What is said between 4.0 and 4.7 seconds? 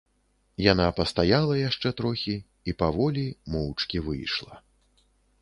выйшла.